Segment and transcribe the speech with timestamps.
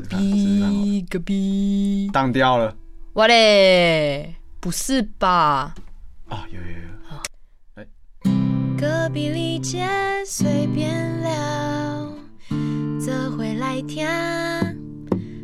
[0.00, 2.76] 隔壁隔壁当掉了
[3.14, 5.74] 我嘞，不是吧？
[6.28, 6.46] 啊！
[6.52, 12.12] 有有有，隔壁里间随便聊，
[13.04, 14.06] 这回来听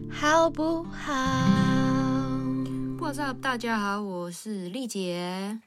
[0.09, 1.13] 好不好
[3.01, 3.41] ？What's up？
[3.41, 5.59] 大家好，我是丽姐。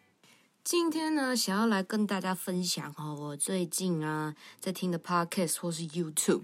[0.64, 6.44] 今天呢，想要来跟大家分享哦，我最近啊在听的 podcast 或是 YouTube。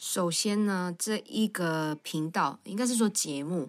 [0.00, 3.68] 首先呢，这一个频道应该是说节目，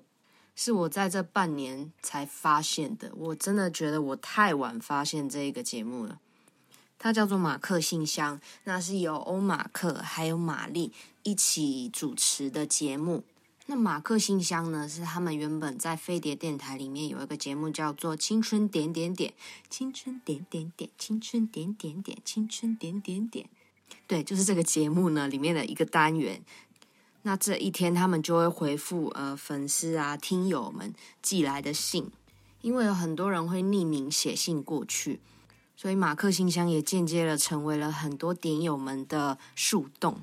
[0.56, 3.12] 是我在这半年才发现的。
[3.14, 6.22] 我真的觉得我太晚发现这一个节目了。
[6.98, 10.94] 它叫做马克信箱，那是由欧马克还有玛丽
[11.24, 13.26] 一起主持的节目。
[13.66, 19.32] 那马克信箱呢，是他们原本在飞碟电台里面有一个节目叫做《青春点点点》，
[19.70, 23.50] 青春点点点，青春点点点，青春点点点。
[24.12, 26.44] 对，就是这个节目呢里面的一个单元。
[27.22, 32.12] 那这一天他们就会回复呃粉丝啊听友们寄来的信，
[32.60, 35.22] 因为有很多人会匿名写信过去，
[35.78, 40.20] 所以马克信箱也间接的成为了很多点友们的树洞。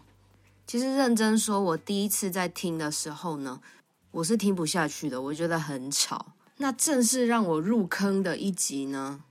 [0.67, 3.63] 其实认真说，我第一次在听的时候呢，
[4.11, 6.35] 我是听不下去的，我觉得很吵。
[6.59, 9.23] 那正式让我入坑的一集呢，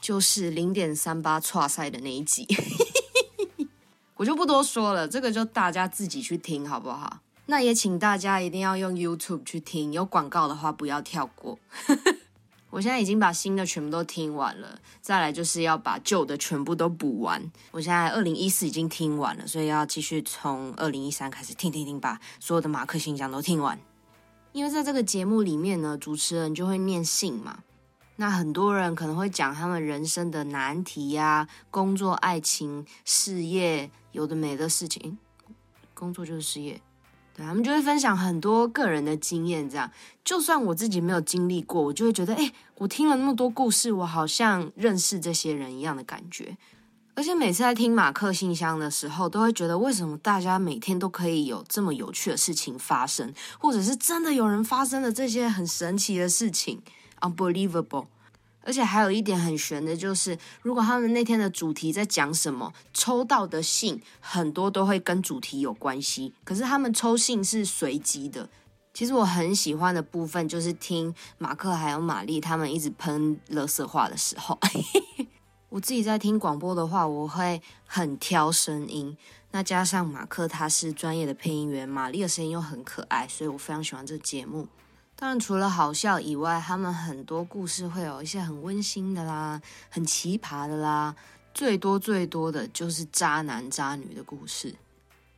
[0.00, 2.46] 就是零点三八 跨赛的那一集，
[4.20, 7.20] 我就不多说了，这个就大家自己去听好不好？
[7.46, 11.58] 那也请大家一定要用 YouTube 去听，有广告的话不要跳过。
[12.68, 17.50] 我现在已经把新的全部都听完了，再来就是要把旧的全部都补完。
[17.70, 23.80] 我现在二零一四已经听完了，所以要继续从二零一三开始听听听，把所有的马克信箱都听完。
[24.52, 27.60] 因为在这个节目里面呢，主持人就会念信嘛，
[28.20, 35.16] 那很多人可能会讲他们人生的难题呀、工作、爱情、事业，有的没的事情。
[35.94, 36.78] 工作就是事业。
[37.34, 39.90] 对，他们就会分享很多个人的经验，这样
[40.22, 46.58] 就算我自己没有经历过，我就会觉得，哎，我听了那么多故事，我好像认识这些人一样的感觉。
[47.14, 56.82] 而且每次在听马克信箱的时候，都会觉得，为什么大家每天都可以有这么有趣的事情发生，或者是真的有人发生了这些很神奇的事情
[57.20, 58.06] ，unbelievable。
[58.62, 66.34] 而且还有一点很悬的，就是如果他们那天的主题在讲什么，抽到的信很多都会跟主题有关系。
[66.44, 68.48] 可是他们抽信是随机的。
[68.92, 74.58] 其实我很喜欢的部分就是听马克还有玛丽他们一直喷垃圾话的时候。
[75.70, 79.16] 我自己在听广播的话，我会很挑声音。
[79.52, 84.68] 那加上马克他是专业的配音员，玛丽的声音又很可爱，所以我非常喜欢这个节目。
[85.20, 89.60] 当然，除了好笑以外，他们很多故事会有一些很温馨的啦，
[89.90, 91.14] 很奇葩的啦，
[91.52, 94.74] 最多最多的就是渣男渣女的故事。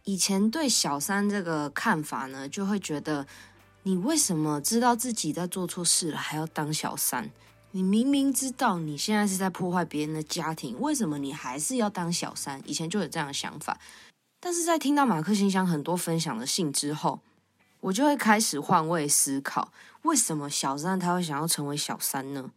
[0.05, 3.27] 以前对小三这个看法呢，就会觉得
[3.83, 7.29] 你为什么知道自己在做错事了，还要当小三？
[7.73, 12.63] 你明明知道你现在是在破坏别人的家庭，为什么你还是要当小三？
[12.65, 13.81] 以前就有这样的想法，
[14.39, 17.19] 但是在听到马克信箱很多分享的信之后。
[17.83, 19.73] 我就会开始换位思考，
[20.03, 22.51] 为什么小三他会想要成为小三呢？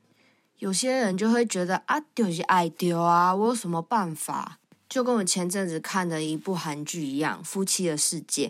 [0.59, 4.59] 有些人就会觉得啊，就是爱丢啊，我有什么办法？
[4.87, 8.49] 就跟我前阵子看的一部韩剧一样，《夫妻的世界》，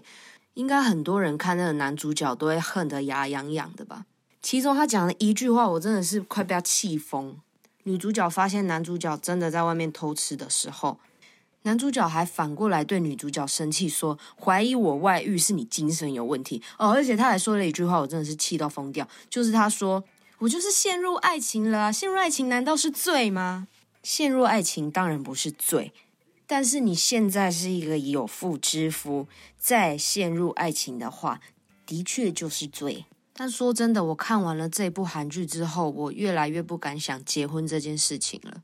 [0.56, 4.06] 应该很多人看那个男主角都会恨得牙痒痒的吧？
[4.42, 7.38] 其中他讲了一句话，我真的是快被他气疯。
[7.84, 11.00] 女主角发现男主角真的在外面偷吃的时候。
[11.65, 20.03] 男主角还反过来对女主角生气，说怀疑我外遇是你精神有问题哦，而且他还说了一句话，我真的是气到疯掉，就是他说
[20.37, 23.67] 我就是陷入爱情了，陷入爱情难道是罪吗？
[24.03, 25.91] 陷入爱情当然不是罪，
[26.45, 29.27] 但是你现在是一个有妇之夫，
[29.57, 31.41] 再陷入爱情的话，
[31.87, 33.05] 的确就是罪。
[33.33, 38.61] 但说真的，我看完了这部韩剧之后，我越来越不敢想结婚这件事情了。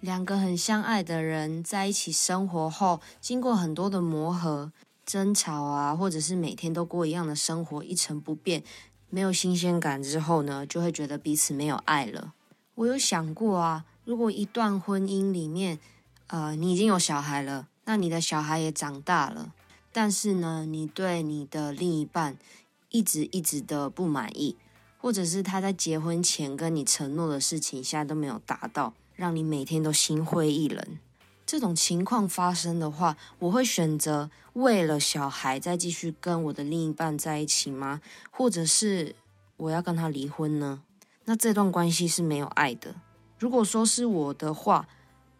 [0.00, 4.70] 两个很相爱的人在一起生活后，经过很多的磨合、
[5.04, 8.62] 争吵啊，或者是每天都过一样的生活，一成不变，
[9.08, 12.34] 没有新鲜感之后呢，就会觉得彼此没有爱了。
[12.74, 15.78] 我有想过啊，如果一段婚姻里面，
[16.26, 19.54] 呃，你已经有小孩了，那你的小孩也长大了，
[19.92, 22.36] 但是呢，你对你的另一半
[22.90, 24.56] 一直一直的不满意，
[24.98, 28.92] 或者是他在结婚前跟你承诺的事情，现在都没有达到。
[29.16, 30.98] 让你每天都心灰意冷，
[31.44, 38.00] 这种情况发生的话，我会选择为了小孩再继续跟我的另一半在一起吗？
[38.30, 39.16] 或者是
[39.56, 40.82] 我要跟他离婚呢？
[41.24, 42.94] 那这段关系是没有爱的。
[43.38, 44.86] 如果说是我的话，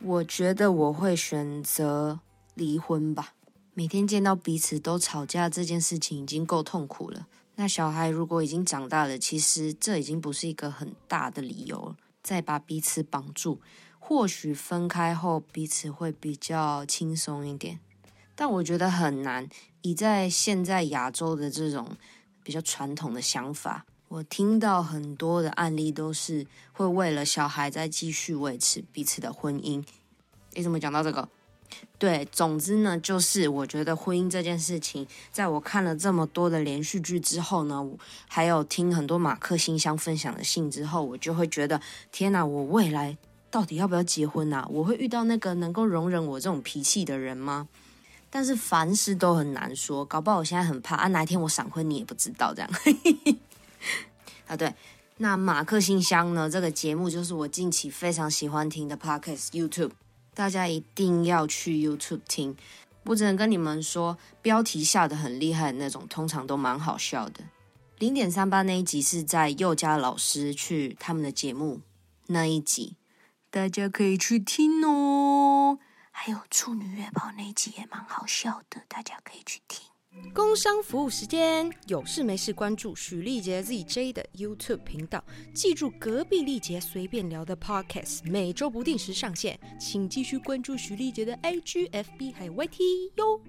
[0.00, 2.20] 我觉得我会选择
[2.54, 3.34] 离婚吧。
[3.74, 7.26] 每天见到彼此都吵架这件事情已经够痛苦了。
[7.56, 11.96] 那小孩如果已经长大了，其实这已经不是一个很大的理由了。
[12.26, 13.60] 再把彼此绑住，
[14.00, 17.78] 或许分开后彼此会比较轻松一点。
[18.34, 19.48] 但我觉得很难。
[19.82, 21.96] 以在现在亚洲的这种
[22.42, 29.84] 比较传统的想法，我听到很多的案例都是会为了小孩再继续维持彼此的婚姻。
[30.54, 31.28] 你怎么讲到这个？
[31.98, 37.82] 对，总之呢，就是我觉得婚姻这件事情，在我看了这么多的连续剧之后呢，
[38.28, 41.80] 还有听很多马克信箱分享的信之后，我就会觉得，
[42.12, 43.16] 天哪，我未来
[43.50, 44.66] 到底要不要结婚啊？
[44.70, 47.66] 我会遇到那个能够容忍我这种脾气的人吗？
[48.28, 52.70] 但是凡事都很难说，搞不好我现在很怕啊，哪一天我闪婚你也不知道这样。
[54.46, 54.74] 啊，对，
[55.16, 56.50] 那马克信箱呢？
[56.50, 59.92] 这个节目就是我近期非常喜欢听的 podcast YouTube。
[60.36, 62.54] 大家一定要去 YouTube 听，
[63.04, 67.40] 我只能跟你们说，标题下的很厉害的那种，通常都蛮好笑的。
[67.98, 71.80] 零点三八那一集是在佑嘉老师去他们的节目
[72.26, 72.96] 那一集，
[73.50, 75.78] 大家可以去听哦。
[76.10, 79.86] 还有处女月报那一集也蛮好笑的，大家可以去听。
[80.32, 85.24] 工商服务时间，有事没事关注许丽杰 ZJ 的 YouTube 频道，
[85.54, 93.40] 记住隔壁丽杰随便聊的 Podcast，每周不定时上线，请继续关注许丽杰的 IGFB 还有 YT 哟。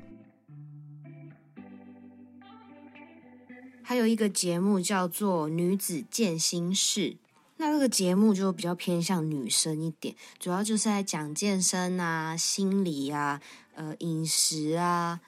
[3.84, 7.12] 还有一个节目叫做《女子健心室》，
[7.58, 13.42] 那这个节目就比较偏向女生一点，主要就是在讲健身啊、心理啊、
[13.76, 15.22] 呃饮食啊。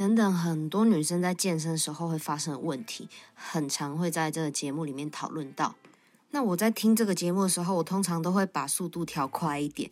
[0.00, 5.74] 等等，很多女生在健身时候会发生的问题，很常会在这个节目里面讨论到。
[6.30, 9.90] 那我在听这个节目的时候，我通常都会把速度调快一点，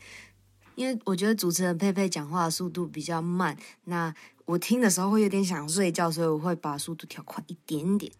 [0.76, 4.14] 因为我觉得主持人佩佩讲话的速度比较慢，那
[4.46, 8.10] 我听的时候会有点想睡觉，所以我会把速度调快一点点。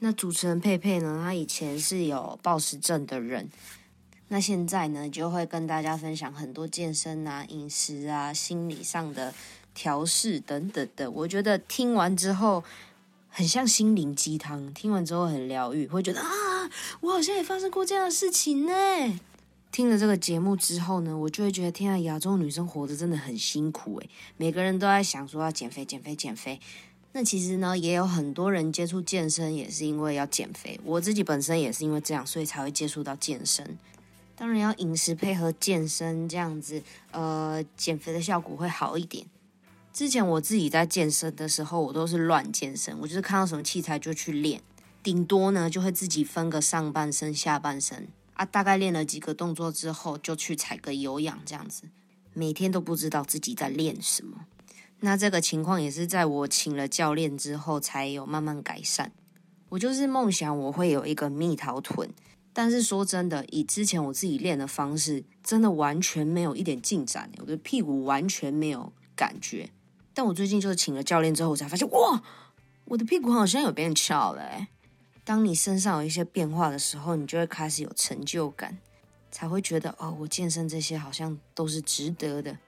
[0.00, 3.48] 那主持人佩佩呢，他以前是有暴食症的人，
[4.26, 9.32] 那现在呢，就会跟大家分享很多健身啊、饮食啊、心理上的。
[9.78, 12.64] 调试等等的，我觉得听完之后
[13.28, 16.26] 很像心灵鸡汤，听完之后很疗愈，会觉得啊，
[16.98, 18.72] 我好像也发生过这样的事情呢。
[19.70, 26.58] 听了这个节目之后呢，我就会觉得，天啊，亚洲女生活得真的很辛苦诶，每个人都在想说要减肥、减肥、减肥。
[27.12, 33.78] 那其实呢，也有很多人接触健身也是因为要减肥，我自己本身也是因为这样，所以才会接触到健身。
[34.34, 36.82] 当然要饮食配合健身，这样子
[37.12, 39.24] 呃，减肥的效果会好一点。
[39.98, 44.62] 之前我自己在健身的时候，我都是乱健身，我就是看到什么器材就去练，
[45.02, 51.82] 顶多呢就会自己分个上半身、下半身啊，大概练了几个动作之后，就去踩个有氧这样子，
[52.32, 54.46] 每天都不知道自己在练什么。
[55.00, 59.10] 那这个情况也是在我请了教练之后才有慢慢改善。
[59.70, 62.08] 我就是梦想我会有一个蜜桃臀，
[62.52, 69.70] 但是说真的，以之前我自己练的方式，真的完全没有一点进展，我的屁股完全没有感觉。
[70.18, 72.20] 但我最近就是请了教练之后，我才发现哇，
[72.86, 74.66] 我的屁股好像有变翘了。
[75.24, 78.76] 当你身上有一些变化的时候，你就会开始有成就感，
[79.30, 82.58] 才会觉得哦，我健身这些好像都是值得的。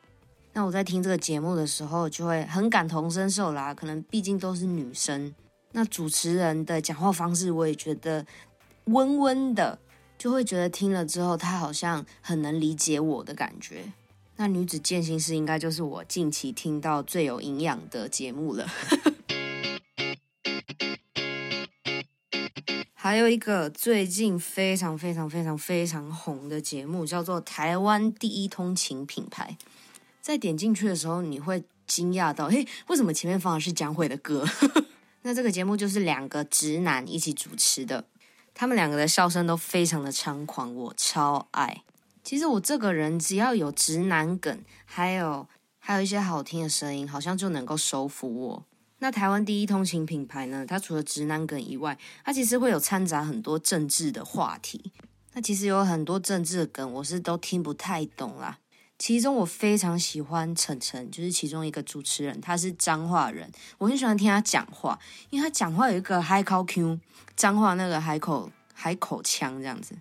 [0.52, 3.74] 那我在听这个节目的时候，就会很感同身受啦。
[3.74, 5.34] 可能毕竟都是女生，
[5.72, 8.24] 那主持人的讲话方式我也觉得
[8.84, 9.76] 温温的，
[10.16, 13.92] 就会觉得听了之后，他好像很能理解我的感觉。
[14.40, 18.66] 那女子健心室应该就是我近期听到最有营养的节目了。
[22.94, 29.58] 还有一个最近非常非常非常非常红的节目，叫做《台湾第一通勤品牌》。
[30.22, 34.46] 在点进去的时候，你会惊讶到，嘿，为什么前面放的是江蕙的歌？
[35.20, 38.06] 那这个节目就是两个直男一起主持的，
[38.54, 41.82] 他们两个的笑声都非常的猖狂，我超爱。
[42.30, 45.48] 其实我这个人只要有直男梗，还有
[45.80, 48.66] 还有一些好听的声音，好像就能够收服我。
[49.00, 50.64] 那台湾第一通勤品牌呢？
[50.64, 54.92] 它除了直男梗以外，它其实会有掺杂很多政治的话题。
[55.32, 58.58] 那其实有很多政治的梗，我是都听不太懂啦。
[58.96, 64.96] 其中我非常喜欢晨晨，就是其中一个主持人，他是彰化人，我很喜欢听他讲话，
[65.30, 67.00] 因为他讲话有一个海口 Q，
[67.34, 69.96] 彰化那个海口海口腔这样子。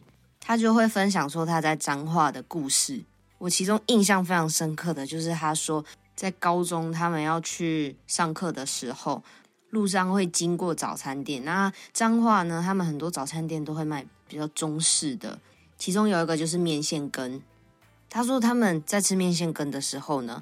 [0.49, 3.03] 他就会分享说他在彰化的故事。
[3.37, 9.23] 我其中印象非常深刻的就是他说，在高中他们要去上课的时候，
[9.69, 11.45] 路上会经过早餐店。
[11.45, 15.37] 那彰化呢，他们很多早餐店都会卖比较中式的，
[15.77, 17.39] 其中有一个就是面线羹。
[18.09, 20.41] 他说他们在吃面线羹的时候呢，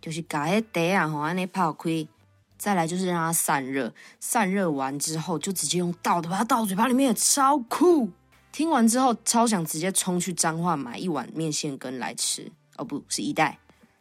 [0.00, 2.08] 就是把迄茶啊吼安尼泡开，
[2.58, 8.10] 再来就是让它散热，散热完之后就直接用倒的把它倒嘴巴里面，超酷。
[8.58, 13.56] 听完之后超想直接冲去彰化买一碗面线羹来吃，哦不是一袋。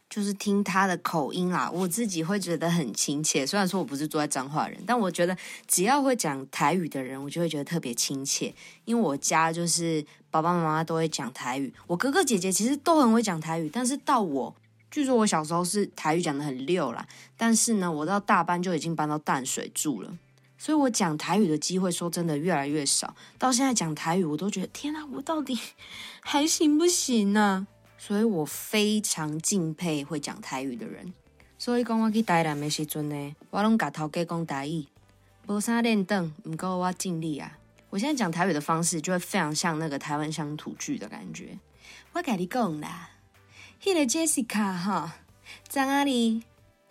[0.09, 3.45] 就是听他的口音啦，我自己会觉得很亲切。
[3.45, 5.37] 虽然说我不是住在彰化人，但我觉得
[5.67, 8.51] 只要会讲台语的人，我就会觉得特别亲切。
[8.85, 14.55] 因为我家就是爸爸妈妈都会讲台语，我哥哥姐姐其实都很会讲台语，但是到我，
[14.89, 20.17] 据说我小时候是台语讲的很溜啦，但是呢，我到大班就已经搬到淡水住了，
[20.57, 23.15] 所以我讲台语的机会说真的越来越少。
[23.37, 25.57] 到现在讲台语，我都觉得天哪，我到底
[26.21, 27.67] 还行不行呢？
[27.97, 31.13] 所以我非常敬佩会讲台语的人。
[31.57, 34.85] 所以讲我去台南的时阵呢，我拢甲头家讲台语，
[35.47, 37.57] 无啥练凳，毋过我尽力啊。
[37.89, 41.57] 我现在讲台语的方式就会非常像那个台湾乡土剧的感觉。
[42.13, 43.09] 我甲你讲啦，
[43.81, 45.15] 迄个 Jessica 哈，
[45.67, 46.43] 在哪里？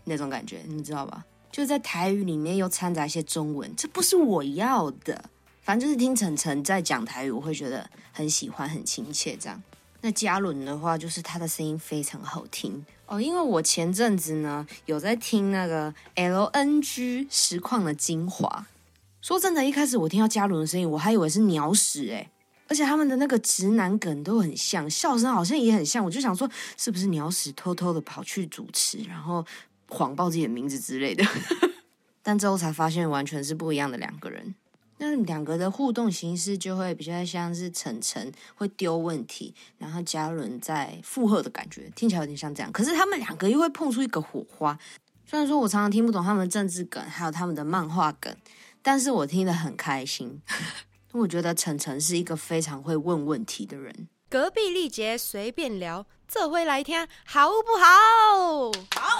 [0.04, 1.24] 那种感觉你知道吧？
[1.50, 5.24] 就在台语里面又掺杂一些中文，这不是我要的。
[5.62, 9.62] 反正就是听晨晨在讲台语，我会觉得很喜欢、很亲切这样。
[10.02, 13.20] 那嘉伦的话，就是他的声音非常好听哦。
[13.20, 18.66] 因为我前阵子呢有在听那个 LNG 实况的精华。
[19.22, 22.28] 说真的，一开始我听到嘉伦的声音，我还以为是鸟屎诶。
[22.68, 26.04] 而且他们的那个直男梗都很像，笑声好像也很像。
[26.04, 29.44] 我就想说，是不是鸟屎偷偷的跑去主持，然后
[29.88, 31.24] 谎报自己的名字之类的？
[32.22, 34.54] 但之后才发现，完全是不一样的两个人。
[34.98, 42.72] 那两个的互动形式就会比较像是晨晨会丢问题，然后嘉伦在附和的感觉，听起来有点像这样。
[42.72, 44.78] 可是他们两个又会碰出一个火花。
[45.26, 48.34] 虽然说我常常听不懂他们政治梗，还有他们的漫画梗，
[48.80, 50.40] 但是我听得很开心。
[51.12, 54.08] 我觉得晨晨是一个非常会问问题的人。
[54.30, 58.72] 隔壁丽杰随便聊，这回来听好不好？
[58.98, 59.18] 好，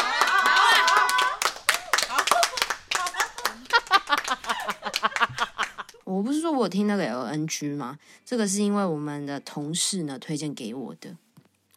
[2.09, 2.25] 好，好。
[6.07, 7.99] 我不是说我听那个 LNG 吗？
[8.25, 11.17] 这个是因为我们的同事呢推荐给我的。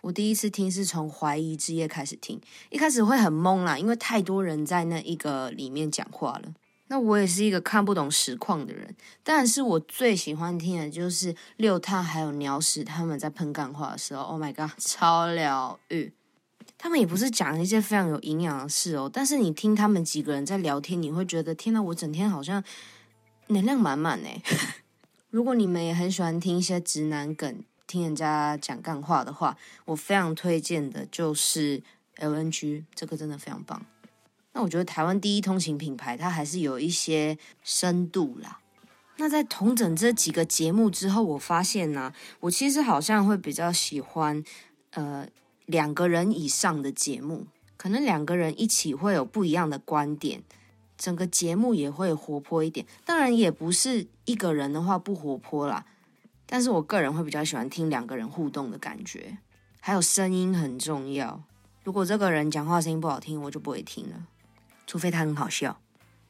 [0.01, 6.53] 我第一次听是从怀疑之夜开始听，一开始会很懵啦，因为太多人在那一个里面讲话了。
[6.89, 16.13] 那我也是一个看不懂实况的人，但是我最喜欢听的就是六探还有鸟屎他们在喷干话的时候，Oh my god，超疗愈。
[16.77, 22.63] 他们也不是讲一些非常有营养的事哦，但是你听他们几个人在聊天，你会觉得天呐，我整天好像。
[23.49, 24.29] 能量满满呢。
[25.29, 31.83] 如果你们也很喜欢听一些直男梗，听人家讲干话的话，我非常推荐的就是
[32.17, 33.85] LNG，这个真的非常棒。
[34.53, 38.59] 那我觉得台湾第一通勤品牌，它还是有一些深度啦。
[39.17, 44.43] 那在同整这几个节目之后，我发现呢，我其实好像会比较喜欢
[44.91, 45.27] 呃
[45.67, 47.45] 两个人以上的节目，
[47.77, 50.41] 可能两个人一起会有不一样的观点。
[50.99, 55.85] 整个节目也会活泼一点，当然也不是一个人的话不活泼啦。
[56.45, 59.37] 但是我个人会比较喜欢听两个人互动的感觉，
[59.79, 61.41] 还有声音很重要。
[61.83, 64.27] 如果这个人讲话声音不好听，我就不会听了，
[64.85, 65.79] 除非他很好笑。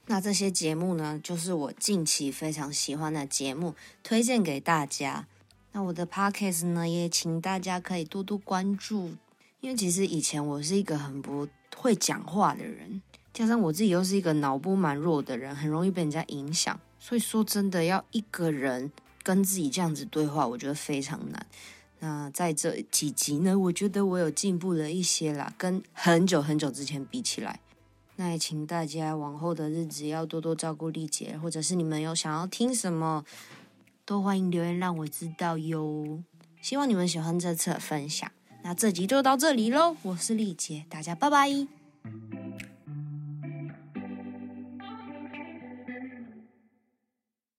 [0.06, 3.74] 那这些节目呢，就是我近期非常喜欢的节目，
[4.04, 5.28] 推荐给大家。
[5.72, 9.16] 那我的 podcast 呢，也请大家可以多多关注，
[9.62, 13.02] 因为其实以前我是一个很不会讲话的人。
[13.39, 18.91] 加上我自己又是一个脑波蛮弱的人，很容易被人家影响，所以说真的要一个人
[19.24, 21.46] 跟自己这样子对话，我觉得非常难。
[22.00, 27.62] 那在这几集呢，我觉得我有进步了一些啦，跟很久很久之前比起来。
[28.17, 33.24] 那也请大家往后的日子要多多照顾丽姐，或者是你们有想要听什么，
[34.03, 36.22] 都欢迎留言让我知道哟。
[36.62, 38.29] 希望你们喜欢这次的分享。
[38.63, 41.50] 那这集就到这里喽，我是丽姐，大家拜拜。